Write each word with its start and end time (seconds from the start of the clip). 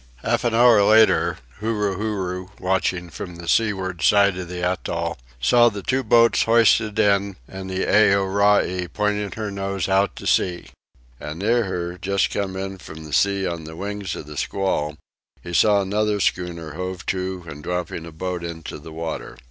Half 0.23 0.43
an 0.45 0.55
hour 0.55 0.81
later, 0.81 1.37
Huru 1.59 1.95
Huru, 1.95 2.47
watching 2.59 3.11
from 3.11 3.35
the 3.35 3.47
seaward 3.47 4.01
side 4.01 4.35
of 4.35 4.47
the 4.47 4.63
atoll, 4.63 5.19
saw 5.39 5.69
the 5.69 5.83
two 5.83 6.01
boats 6.01 6.41
hoisted 6.45 6.97
in 6.97 7.35
and 7.47 7.69
the 7.69 7.85
Aorai 7.87 8.87
pointing 8.91 9.33
her 9.33 9.51
nose 9.51 9.87
out 9.87 10.15
to 10.15 10.25
sea. 10.25 10.69
And 11.19 11.37
near 11.37 11.65
her, 11.65 11.99
just 11.99 12.31
come 12.31 12.55
in 12.55 12.79
from 12.79 13.03
the 13.03 13.13
sea 13.13 13.45
on 13.45 13.65
the 13.65 13.75
wings 13.75 14.15
of 14.15 14.25
the 14.25 14.37
squall, 14.37 14.97
he 15.43 15.53
saw 15.53 15.83
another 15.83 16.19
schooner 16.19 16.73
hove 16.73 17.05
to 17.05 17.43
and 17.47 17.61
dropping 17.61 18.07
a 18.07 18.11
boat 18.11 18.43
into 18.43 18.79
the 18.79 18.91
water. 18.91 19.37